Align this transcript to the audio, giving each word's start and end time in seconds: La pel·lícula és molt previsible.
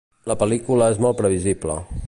La 0.31 0.35
pel·lícula 0.43 0.87
és 0.95 1.03
molt 1.07 1.21
previsible. 1.21 1.77